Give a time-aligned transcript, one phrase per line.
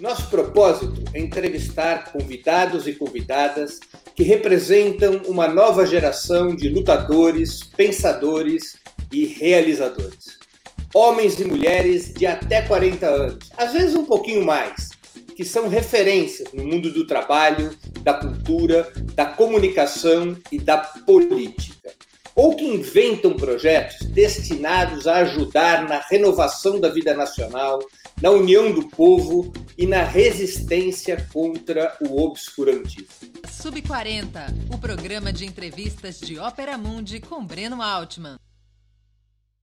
[0.00, 3.78] Nosso propósito é entrevistar convidados e convidadas
[4.14, 8.78] que representam uma nova geração de lutadores, pensadores
[9.12, 10.38] e realizadores.
[10.94, 14.88] Homens e mulheres de até 40 anos, às vezes um pouquinho mais,
[15.36, 21.90] que são referências no mundo do trabalho, da cultura, da comunicação e da política.
[22.34, 27.80] Ou que inventam projetos destinados a ajudar na renovação da vida nacional,
[28.22, 33.08] na união do povo e na resistência contra o obscurantismo.
[33.48, 38.36] Sub 40, o programa de entrevistas de Ópera Mundi com Breno Altman.